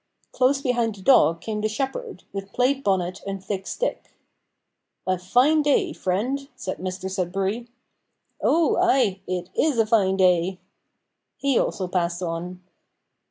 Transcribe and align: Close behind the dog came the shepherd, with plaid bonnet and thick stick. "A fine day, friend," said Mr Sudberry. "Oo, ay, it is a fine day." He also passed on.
Close 0.31 0.61
behind 0.63 0.95
the 0.95 1.01
dog 1.03 1.41
came 1.41 1.61
the 1.61 1.69
shepherd, 1.69 2.23
with 2.33 2.51
plaid 2.53 2.83
bonnet 2.83 3.21
and 3.27 3.45
thick 3.45 3.67
stick. 3.67 4.15
"A 5.05 5.19
fine 5.19 5.61
day, 5.61 5.93
friend," 5.93 6.49
said 6.55 6.77
Mr 6.79 7.07
Sudberry. 7.07 7.67
"Oo, 8.43 8.77
ay, 8.77 9.21
it 9.27 9.51
is 9.55 9.77
a 9.77 9.85
fine 9.85 10.17
day." 10.17 10.59
He 11.37 11.59
also 11.59 11.87
passed 11.87 12.23
on. 12.23 12.63